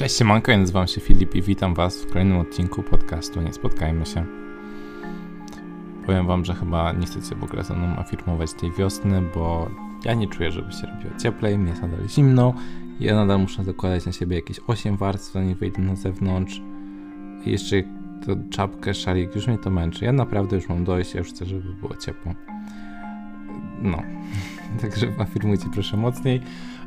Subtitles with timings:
[0.00, 4.26] Cześć, siemanko, nazywam się Filip i witam was w kolejnym odcinku podcastu Nie Spotkajmy się.
[6.06, 9.70] Powiem wam, że chyba nie chcecie w ogóle ze mną afirmować tej wiosny, bo
[10.04, 12.54] ja nie czuję, żeby się robiło cieplej, mnie jest nadal zimno,
[13.00, 16.62] ja nadal muszę zakładać na siebie jakieś 8 warstw, zanim wyjdę na zewnątrz.
[17.44, 17.76] I jeszcze
[18.26, 20.04] to czapkę, szalik, już mnie to męczy.
[20.04, 22.34] Ja naprawdę już mam dojść, ja już chcę, żeby było ciepło.
[23.82, 24.02] No,
[24.82, 26.40] także afirmujcie proszę mocniej.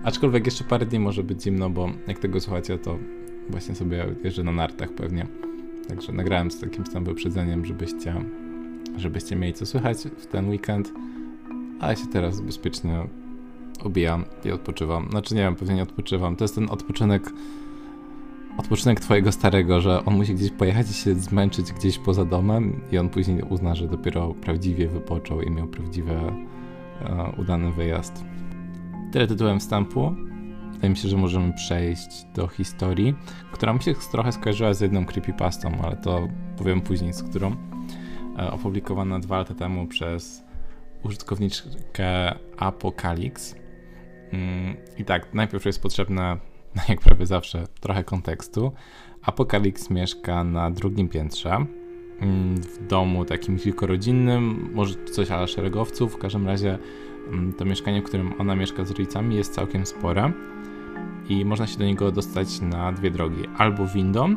[0.04, 2.98] Aczkolwiek jeszcze parę dni może być zimno, bo jak tego słuchacie, to
[3.50, 5.28] właśnie sobie jeżdżę na nartach pewnie.
[5.88, 8.16] Także nagrałem z takim tam wyprzedzeniem, żebyście,
[8.98, 10.94] żebyście mieli co słychać w ten weekend.
[11.80, 13.08] A ja się teraz bezpiecznie
[13.84, 15.08] obijam i odpoczywam.
[15.10, 16.36] Znaczy nie wiem, pewnie nie odpoczywam.
[16.36, 17.32] To jest ten odpoczynek
[18.58, 22.98] odpoczynek twojego starego, że on musi gdzieś pojechać i się zmęczyć gdzieś poza domem i
[22.98, 26.36] on później uzna, że dopiero prawdziwie wypoczął i miał prawdziwy e,
[27.38, 28.26] udany wyjazd.
[29.12, 30.16] Tyle tytułem wstępu.
[30.72, 33.16] Wydaje mi się, że możemy przejść do historii,
[33.52, 37.56] która mi się trochę skojarzyła z jedną creepypastą, ale to powiem później z którą.
[38.40, 40.44] E, opublikowana dwa lata temu przez
[41.04, 43.56] użytkowniczkę Apocalypse.
[44.32, 46.38] Mm, I tak, najpierw jest potrzebne,
[46.90, 48.72] jak prawie zawsze, trochę kontekstu.
[49.22, 51.66] Apocalypse mieszka na drugim piętrze
[52.62, 56.80] w domu takim kilkorodzinnym, może coś ale szeregowców, w każdym razie
[57.28, 60.32] Mm, to mieszkanie, w którym ona mieszka z rodzicami, jest całkiem spore
[61.30, 63.44] i można się do niego dostać na dwie drogi.
[63.58, 64.36] Albo windą,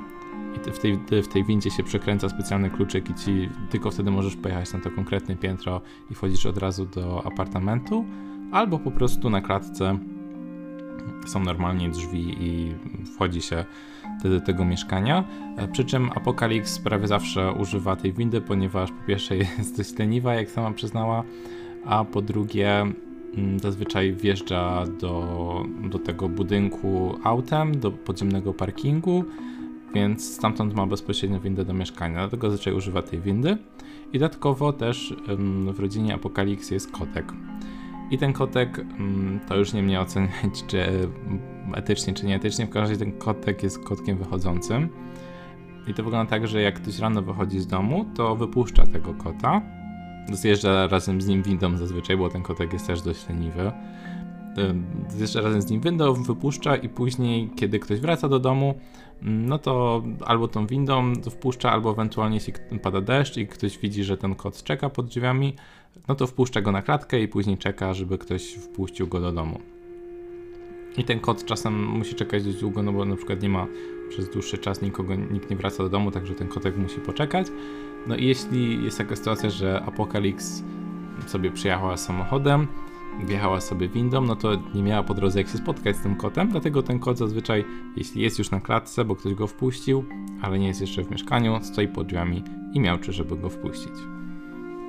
[0.56, 4.36] i w tej, w tej windzie się przekręca specjalny kluczyk i ci tylko wtedy możesz
[4.36, 8.04] pojechać na to konkretne piętro i wchodzisz od razu do apartamentu,
[8.52, 9.98] albo po prostu na klatce
[11.26, 12.74] są normalnie drzwi i
[13.14, 13.64] wchodzi się
[14.28, 15.24] do tego mieszkania.
[15.56, 20.34] E, przy czym Apocalypse prawie zawsze używa tej windy, ponieważ po pierwsze jest dość leniwa,
[20.34, 21.22] jak sama przyznała,
[21.86, 29.24] a po drugie mm, zazwyczaj wjeżdża do, do tego budynku autem, do podziemnego parkingu,
[29.94, 33.56] więc stamtąd ma bezpośrednio windę do mieszkania, dlatego zazwyczaj używa tej windy.
[34.12, 35.14] I dodatkowo też
[35.72, 37.32] w rodzinie Apokalips jest kotek.
[38.10, 38.84] I ten kotek,
[39.48, 41.08] to już nie mnie oceniać, czy
[41.74, 44.88] etycznie, czy nieetycznie, w każdym razie ten kotek jest kotkiem wychodzącym.
[45.86, 49.62] I to wygląda tak, że jak ktoś rano wychodzi z domu, to wypuszcza tego kota,
[50.32, 53.72] Zjeżdża razem z nim windą zazwyczaj, bo ten kotek jest też dość leniwy.
[55.08, 58.74] Zjeżdża razem z nim windą, wypuszcza i później, kiedy ktoś wraca do domu,
[59.22, 62.52] no to albo tą windą wpuszcza, albo ewentualnie jeśli
[62.82, 65.54] pada deszcz i ktoś widzi, że ten kot czeka pod drzwiami,
[66.08, 69.75] no to wpuszcza go na klatkę i później czeka, żeby ktoś wpuścił go do domu.
[70.98, 73.66] I ten kot czasem musi czekać dość długo, no bo na przykład nie ma
[74.08, 77.46] przez dłuższy czas nikogo, nikt nie wraca do domu, także ten kotek musi poczekać.
[78.06, 80.62] No i jeśli jest taka sytuacja, że Apocalypse
[81.26, 82.66] sobie przyjechała samochodem,
[83.24, 86.48] wjechała sobie windą, no to nie miała po drodze jak się spotkać z tym kotem,
[86.48, 87.64] dlatego ten kot zazwyczaj,
[87.96, 90.04] jeśli jest już na klatce, bo ktoś go wpuścił,
[90.42, 92.42] ale nie jest jeszcze w mieszkaniu, stoi pod drzwiami
[92.72, 93.92] i miałczy, żeby go wpuścić.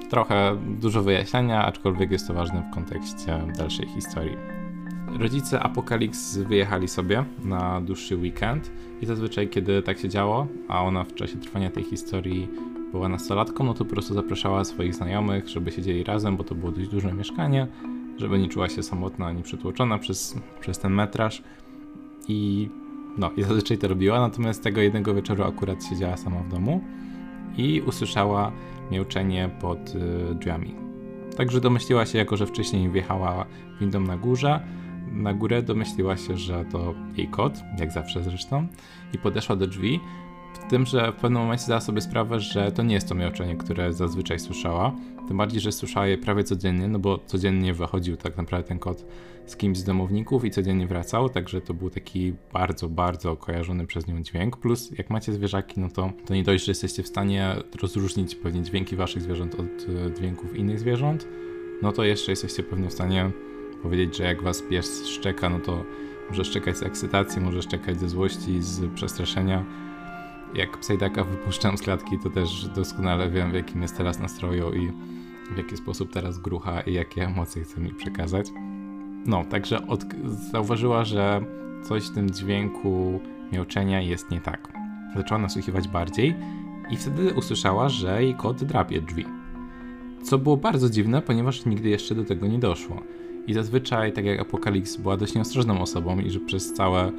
[0.09, 4.66] Trochę dużo wyjaśniania, aczkolwiek jest to ważne w kontekście dalszej historii.
[5.15, 11.03] Rodzice Apocalypse wyjechali sobie na dłuższy weekend i zazwyczaj, kiedy tak się działo, a ona
[11.03, 12.47] w czasie trwania tej historii
[12.91, 16.71] była nastolatką, no to po prostu zapraszała swoich znajomych, żeby siedzieli razem, bo to było
[16.71, 17.67] dość duże mieszkanie,
[18.17, 21.43] żeby nie czuła się samotna ani przytłoczona przez, przez ten metraż.
[22.27, 22.69] I
[23.17, 26.81] no, i zazwyczaj to robiła, natomiast tego jednego wieczoru akurat siedziała sama w domu
[27.57, 28.51] i usłyszała
[28.91, 29.95] miauczenie pod
[30.31, 30.75] y, drzwiami.
[31.37, 33.45] Także domyśliła się, jako że wcześniej wjechała
[33.81, 34.59] windą na górze,
[35.11, 38.67] na górę domyśliła się, że to jej kot, jak zawsze zresztą,
[39.13, 39.99] i podeszła do drzwi,
[40.53, 43.55] w tym, że w pewnym momencie zdała sobie sprawę, że to nie jest to miauczenie,
[43.55, 44.95] które zazwyczaj słyszała.
[45.27, 49.05] Tym bardziej, że słyszała je prawie codziennie, no bo codziennie wychodził tak naprawdę ten kot
[49.45, 54.07] z kimś z domowników i codziennie wracał, także to był taki bardzo, bardzo kojarzony przez
[54.07, 54.57] nią dźwięk.
[54.57, 58.61] Plus, jak macie zwierzaki, no to, to nie dość, że jesteście w stanie rozróżnić pewnie
[58.63, 61.27] dźwięki waszych zwierząt od e, dźwięków innych zwierząt,
[61.81, 63.31] no to jeszcze jesteście pewnie w stanie
[63.83, 65.83] powiedzieć, że jak was pies szczeka, no to
[66.29, 69.65] może szczekać z ekscytacji, może szczekać ze złości, z przestraszenia
[70.53, 74.91] jak Psajdaka wypuszczam z klatki, to też doskonale wiem, w jakim jest teraz nastroju i
[75.53, 78.47] w jaki sposób teraz grucha i jakie emocje chce mi przekazać.
[79.25, 80.05] No, także od...
[80.51, 81.41] zauważyła, że
[81.83, 83.19] coś w tym dźwięku
[83.51, 84.73] miauczenia jest nie tak.
[85.15, 86.35] Zaczęła nasłuchiwać bardziej
[86.89, 89.25] i wtedy usłyszała, że jej kot drapie drzwi.
[90.23, 93.03] Co było bardzo dziwne, ponieważ nigdy jeszcze do tego nie doszło.
[93.47, 97.11] I zazwyczaj, tak jak Apokalips była dość nieostrożną osobą i że przez całe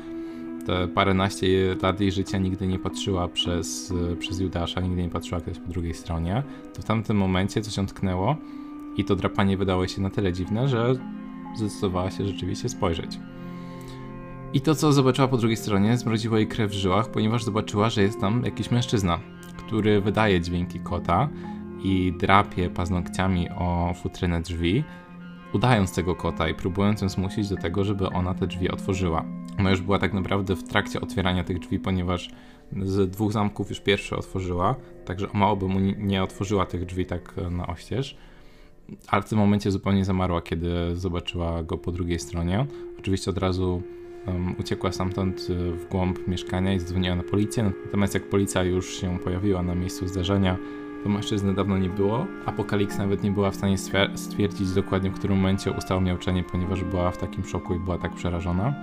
[0.67, 5.59] te paręnaście lat jej życia nigdy nie patrzyła przez, przez Judasza, nigdy nie patrzyła ktoś
[5.59, 6.43] po drugiej stronie,
[6.75, 8.37] to w tamtym momencie coś ją tknęło
[8.97, 10.95] i to drapanie wydało się na tyle dziwne, że
[11.57, 13.19] zdecydowała się rzeczywiście spojrzeć.
[14.53, 18.03] I to, co zobaczyła po drugiej stronie, zmroziło jej krew w żyłach, ponieważ zobaczyła, że
[18.03, 19.19] jest tam jakiś mężczyzna,
[19.57, 21.29] który wydaje dźwięki kota
[21.83, 24.85] i drapie paznokciami o futrynę drzwi,
[25.53, 29.25] udając tego kota i próbując ją zmusić do tego, żeby ona te drzwi otworzyła.
[29.59, 32.31] Ona już była tak naprawdę w trakcie otwierania tych drzwi, ponieważ
[32.83, 34.75] z dwóch zamków już pierwszy otworzyła,
[35.05, 38.17] także mało by mu nie otworzyła tych drzwi tak na oścież.
[39.09, 42.67] Ale w tym momencie zupełnie zamarła, kiedy zobaczyła go po drugiej stronie.
[42.99, 43.83] Oczywiście od razu
[44.27, 47.73] um, uciekła stamtąd y, w głąb mieszkania i zadzwoniła na policję.
[47.85, 50.57] Natomiast jak policja już się pojawiła na miejscu zdarzenia,
[51.03, 52.27] to mężczyzny dawno nie było.
[52.47, 53.77] Apokalips nawet nie była w stanie
[54.15, 58.15] stwierdzić dokładnie, w którym momencie ustało miauczenie, ponieważ była w takim szoku i była tak
[58.15, 58.75] przerażona.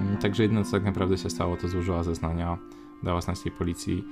[0.00, 2.58] Mm, także jedyne co tak naprawdę się stało, to złożyła zeznania,
[3.02, 4.04] dała znać tej policji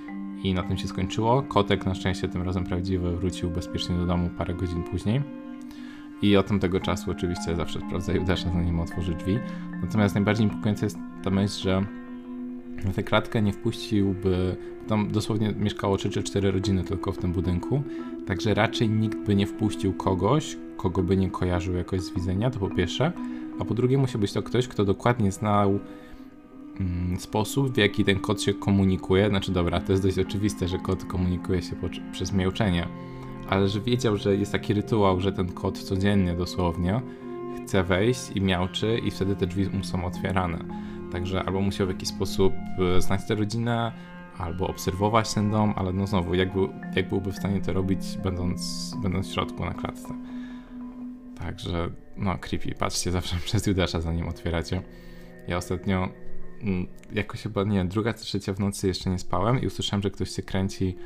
[0.42, 1.42] i na tym się skończyło.
[1.42, 5.22] Kotek na szczęście tym razem prawdziwy wrócił bezpiecznie do domu parę godzin później.
[6.22, 9.38] I od tamtego czasu oczywiście zawsze sprawdza Judasza, zanim otworzy drzwi.
[9.82, 11.84] Natomiast najbardziej niepokojąca jest ta myśl, że
[12.84, 14.56] na tę klatkę nie wpuściłby,
[14.88, 17.82] tam dosłownie mieszkało 3 czy 4 rodziny tylko w tym budynku,
[18.26, 22.58] także raczej nikt by nie wpuścił kogoś, kogo by nie kojarzył jakoś z widzenia, to
[22.58, 23.12] po pierwsze,
[23.60, 25.78] a po drugie musi być to ktoś, kto dokładnie znał
[26.80, 29.28] mm, sposób, w jaki ten kot się komunikuje.
[29.28, 32.88] Znaczy, dobra, to jest dość oczywiste, że kot komunikuje się po, przez miauczenie,
[33.48, 37.00] ale że wiedział, że jest taki rytuał, że ten kot codziennie dosłownie
[37.62, 40.58] chce wejść i miauczy, i wtedy te drzwi mu są otwierane.
[41.14, 42.54] Także albo musiał w jakiś sposób
[42.96, 43.92] e, znać tę rodzinę,
[44.38, 48.18] albo obserwować ten dom, ale no znowu, jak, był, jak byłby w stanie to robić,
[48.22, 50.14] będąc, będąc w środku na klatce.
[51.38, 52.74] Także, no, creepy.
[52.78, 54.82] Patrzcie zawsze przez Judasza, zanim otwieracie.
[55.48, 56.08] Ja ostatnio,
[56.62, 60.10] mm, jakoś chyba, nie druga czy trzecia w nocy jeszcze nie spałem i usłyszałem, że
[60.10, 60.96] ktoś się kręci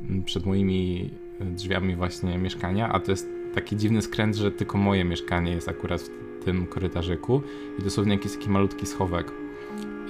[0.00, 1.10] mm, przed moimi
[1.40, 5.68] e, drzwiami właśnie mieszkania, a to jest taki dziwny skręt, że tylko moje mieszkanie jest
[5.68, 7.42] akurat w tym korytarzyku
[7.78, 9.47] i dosłownie jakiś taki malutki schowek.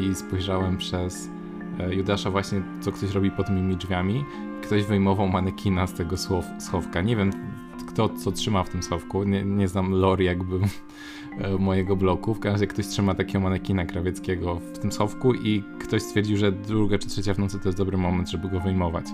[0.00, 1.28] I spojrzałem przez
[1.80, 4.24] e, Judasza właśnie, co ktoś robi pod moimi drzwiami.
[4.62, 6.16] Ktoś wyjmował manekina z tego
[6.58, 7.00] schowka.
[7.02, 7.30] Nie wiem,
[7.88, 9.24] kto co trzyma w tym schowku.
[9.24, 10.58] Nie, nie znam lore jakby
[11.38, 12.34] e, mojego bloku.
[12.34, 16.52] W każdym razie ktoś trzyma takiego manekina krawieckiego w tym schowku i ktoś stwierdził, że
[16.52, 19.06] druga czy trzecia w nocy to jest dobry moment, żeby go wyjmować.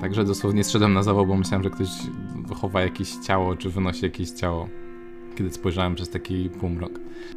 [0.00, 1.88] Także dosłownie zszedłem na zawał, bo myślałem, że ktoś
[2.54, 4.68] chowa jakieś ciało, czy wynosi jakieś ciało,
[5.34, 6.92] kiedy spojrzałem przez taki półmrok.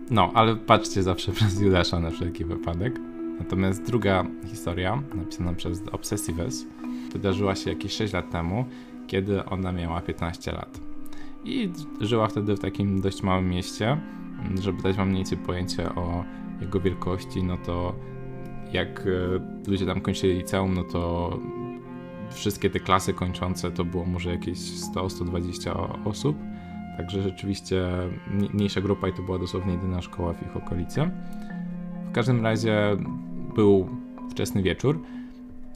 [0.10, 3.00] No, ale patrzcie zawsze przez Judasza na wszelki wypadek.
[3.40, 6.66] Natomiast druga historia, napisana przez Obsessives,
[7.14, 8.66] wydarzyła się jakieś 6 lat temu,
[9.08, 10.80] kiedy ona miała 15 lat.
[11.46, 11.70] I
[12.02, 13.98] żyła wtedy w takim dość małym mieście.
[14.62, 16.24] Żeby dać wam mniej więcej pojęcie o
[16.62, 17.96] jego wielkości, no to
[18.74, 21.32] jak e, ludzie tam kończyli liceum, no to
[22.32, 26.38] wszystkie te klasy kończące to było może jakieś 100-120 osób.
[26.98, 27.88] Także rzeczywiście
[28.54, 31.10] mniejsza grupa i to była dosłownie jedyna szkoła w ich okolicy.
[32.10, 32.98] W każdym razie
[33.56, 33.90] był
[34.32, 35.00] wczesny wieczór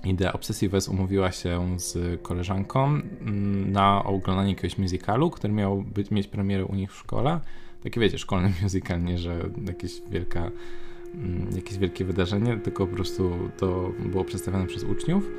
[0.04, 6.12] i The Obsessives umówiła się z koleżanką mm, na oglądanie jakiegoś musicalu, który miał być,
[6.12, 7.40] mieć premierę u nich w szkole.
[7.84, 10.52] Takie wiecie, szkolny musical, nie że jakieś wielka,
[11.16, 15.30] mm, jakieś wielkie wydarzenie, tylko po prostu to było przedstawione przez uczniów.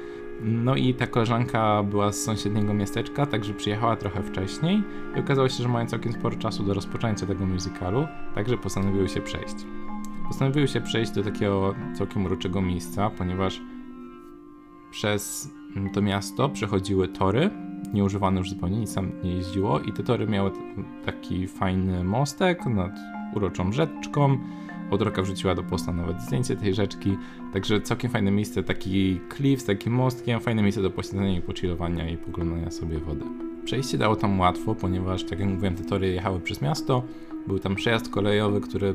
[0.41, 4.83] No i ta koleżanka była z sąsiedniego miasteczka, także przyjechała trochę wcześniej
[5.17, 9.21] i okazało się, że mają całkiem sporo czasu do rozpoczęcia tego musicalu, także postanowiły się
[9.21, 9.55] przejść.
[10.29, 13.61] Postanowiły się przejść do takiego całkiem uroczego miejsca, ponieważ
[14.91, 15.51] przez
[15.93, 17.51] to miasto przechodziły tory,
[17.95, 20.51] nieużywane już zupełnie, nic tam nie jeździło i te tory miały
[21.05, 22.93] taki fajny mostek nad
[23.35, 24.39] uroczą rzeczką,
[24.93, 27.17] Odroka wrzuciła do posta nawet zdjęcie tej rzeczki,
[27.53, 32.11] także całkiem fajne miejsce, taki klif z takim mostkiem, fajne miejsce do posiedzenia i pochillowania
[32.11, 33.25] i poglądania sobie wody.
[33.65, 37.03] Przejście dało tam łatwo, ponieważ, tak jak mówiłem, te tory jechały przez miasto,
[37.47, 38.95] był tam przejazd kolejowy, który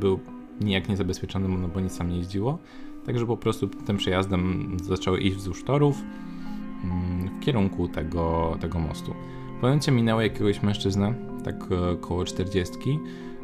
[0.00, 0.20] był
[0.60, 2.58] nijak niezabezpieczony, no bo nic tam nie jeździło,
[3.06, 6.02] także po prostu tym przejazdem zaczęły iść wzdłuż torów
[6.84, 9.14] mm, w kierunku tego, tego mostu.
[9.58, 11.14] W momencie minęło jakiegoś mężczyznę,
[11.44, 12.72] tak e, koło 40,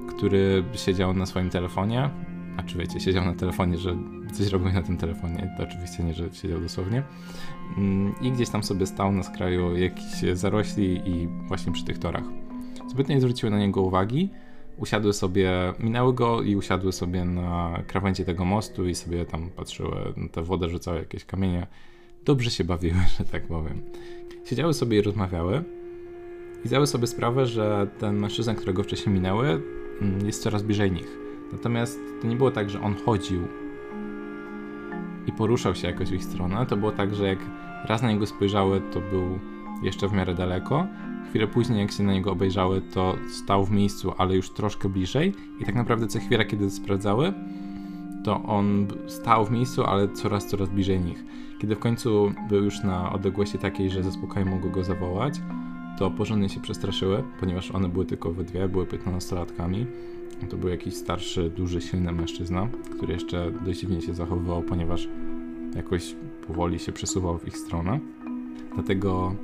[0.08, 2.10] który siedział na swoim telefonie,
[2.56, 3.96] a czy wiecie, siedział na telefonie, że
[4.32, 7.02] coś robił na tym telefonie, to oczywiście nie, że siedział dosłownie,
[7.76, 12.24] mm, i gdzieś tam sobie stał na skraju jakichś zarośli i właśnie przy tych torach.
[12.88, 14.30] Zbytnio nie zwróciły na niego uwagi,
[14.76, 20.14] usiadły sobie, minęły go i usiadły sobie na krawędzi tego mostu i sobie tam patrzyły,
[20.16, 21.66] na tę wodę rzucały jakieś kamienie.
[22.24, 23.82] Dobrze się bawiły, że tak powiem.
[24.44, 25.64] Siedziały sobie i rozmawiały
[26.64, 29.62] i zdały sobie sprawę, że ten mężczyzna, którego wcześniej minęły,
[30.24, 31.18] jest coraz bliżej nich.
[31.52, 33.48] Natomiast to nie było tak, że on chodził
[35.26, 36.66] i poruszał się jakoś w ich stronę.
[36.66, 37.38] To było tak, że jak
[37.84, 39.38] raz na niego spojrzały, to był
[39.82, 40.86] jeszcze w miarę daleko.
[41.28, 45.34] Chwilę później, jak się na niego obejrzały, to stał w miejscu, ale już troszkę bliżej.
[45.60, 47.32] I tak naprawdę co chwila, kiedy sprawdzały,
[48.24, 51.24] to on stał w miejscu, ale coraz, coraz bliżej nich.
[51.58, 55.40] Kiedy w końcu był już na odległości takiej, że ze spokojem mogły go zawołać,
[56.00, 59.86] to porządnie się przestraszyły, ponieważ one były tylko we dwie, były 15-latkami.
[60.50, 65.08] To był jakiś starszy, duży, silny mężczyzna, który jeszcze dość dziwnie się zachowywał, ponieważ
[65.76, 66.14] jakoś
[66.46, 68.00] powoli się przesuwał w ich stronę.
[68.74, 69.34] Dlatego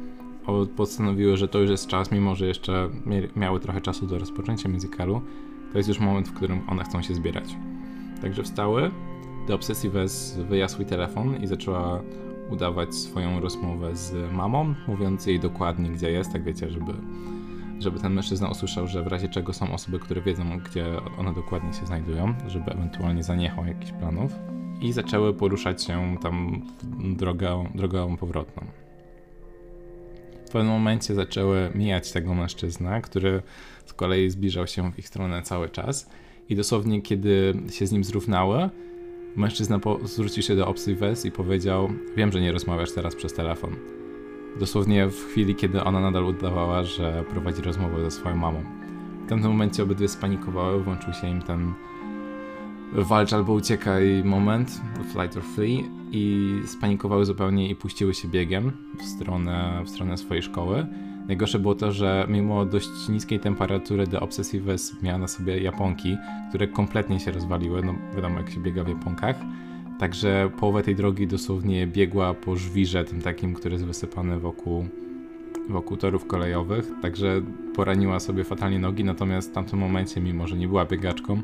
[0.76, 2.90] postanowiły, że to już jest czas, mimo że jeszcze
[3.36, 5.20] miały trochę czasu do rozpoczęcia musicalu,
[5.72, 7.56] to jest już moment, w którym one chcą się zbierać.
[8.22, 8.90] Także wstały,
[9.46, 12.02] The Obsessives wyjęła swój telefon i zaczęła
[12.50, 16.92] udawać swoją rozmowę z mamą, mówiąc jej dokładnie, gdzie jest, tak wiecie, żeby,
[17.78, 20.86] żeby ten mężczyzna usłyszał, że w razie czego są osoby, które wiedzą, gdzie
[21.18, 24.32] one dokładnie się znajdują, żeby ewentualnie zaniechał jakichś planów.
[24.80, 26.62] I zaczęły poruszać się tam
[27.16, 28.62] drogą, drogą powrotną.
[30.46, 33.42] W pewnym momencie zaczęły mijać tego mężczyznę, który
[33.86, 36.10] z kolei zbliżał się w ich stronę cały czas.
[36.48, 38.70] I dosłownie, kiedy się z nim zrównały,
[39.36, 43.70] mężczyzna zwrócił się do Obsives i powiedział: Wiem, że nie rozmawiasz teraz przez telefon.
[44.60, 48.62] Dosłownie w chwili, kiedy ona nadal udawała, że prowadzi rozmowę ze swoją mamą.
[49.26, 51.72] W tamtym momencie obydwie spanikowały, włączył się im ten
[52.92, 54.80] walcz albo uciekaj moment,
[55.12, 60.42] flight or flee i spanikowały zupełnie i puściły się biegiem w stronę, w stronę swojej
[60.42, 60.86] szkoły.
[61.28, 66.16] Najgorsze było to, że mimo dość niskiej temperatury The Obsessives miała na sobie japonki,
[66.48, 69.36] które kompletnie się rozwaliły, no wiadomo jak się biega w japonkach.
[69.98, 74.86] Także połowę tej drogi dosłownie biegła po żwirze, tym takim, który jest wysypany wokół,
[75.68, 76.90] wokół torów kolejowych.
[77.02, 77.42] Także
[77.74, 81.42] poraniła sobie fatalnie nogi, natomiast w tamtym momencie, mimo że nie była biegaczką,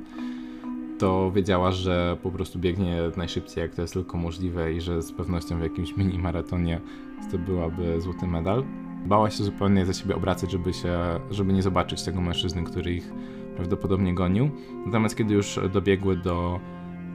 [0.98, 5.12] to wiedziała, że po prostu biegnie najszybciej, jak to jest tylko możliwe i że z
[5.12, 6.80] pewnością w jakimś mini maratonie
[7.28, 8.64] zdobyłaby złoty medal.
[9.06, 10.98] Bała się zupełnie za siebie obracać, żeby, się,
[11.30, 13.12] żeby nie zobaczyć tego mężczyzny, który ich
[13.56, 14.50] prawdopodobnie gonił.
[14.86, 16.60] Natomiast kiedy już dobiegły do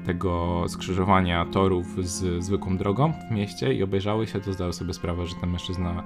[0.05, 5.25] tego skrzyżowania torów z zwykłą drogą w mieście i obejrzały się, to zdały sobie sprawę,
[5.25, 6.03] że ten mężczyzna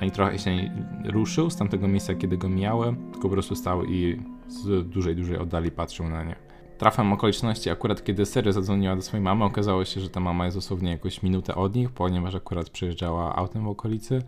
[0.00, 0.72] ani trochę się nie
[1.04, 5.38] ruszył z tamtego miejsca, kiedy go mijały, tylko po prostu stał i z dużej, dużej
[5.38, 6.36] oddali patrzył na nie.
[6.78, 10.56] Trafem okoliczności, akurat kiedy Sery zadzwoniła do swojej mamy, okazało się, że ta mama jest
[10.56, 14.22] dosłownie jakąś minutę od nich, ponieważ akurat przyjeżdżała autem w okolicy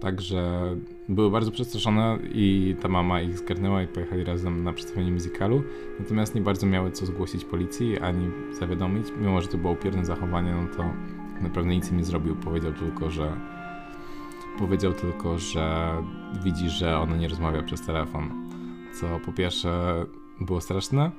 [0.00, 0.62] Także
[1.08, 5.62] były bardzo przestraszone i ta mama ich zgarnęła i pojechali razem na przedstawienie musicalu.
[5.98, 9.06] Natomiast nie bardzo miały co zgłosić policji ani zawiadomić.
[9.20, 10.84] Mimo, że to było upierne zachowanie, no to
[11.42, 12.36] naprawdę nic im nie zrobił.
[12.36, 13.32] Powiedział tylko, że
[14.58, 15.94] powiedział tylko, że
[16.44, 18.50] widzi, że ona nie rozmawia przez telefon.
[19.00, 20.06] Co po pierwsze
[20.40, 21.10] było straszne,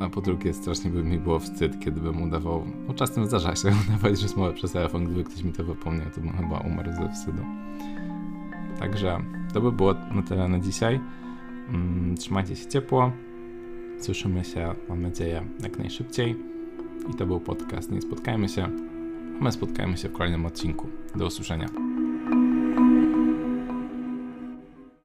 [0.00, 3.68] a po drugie strasznie by mi było wstyd, kiedy bym udawał, no czasem zdarza się
[3.88, 7.42] udawać rozmowę przez telefon, gdyby ktoś mi to wypomniał, to bym chyba umarł ze wstydu.
[8.78, 9.20] Także
[9.54, 11.00] to by było na tyle na dzisiaj.
[11.68, 13.12] Mm, trzymajcie się ciepło.
[14.00, 16.36] Słyszymy się, mam nadzieję, jak najszybciej.
[17.10, 18.64] I to był podcast Nie Spotkajmy się.
[19.40, 20.88] A my spotkajmy się w kolejnym odcinku.
[21.14, 21.85] Do usłyszenia.